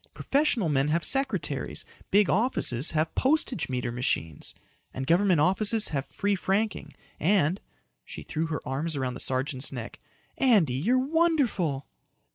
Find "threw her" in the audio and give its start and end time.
8.23-8.67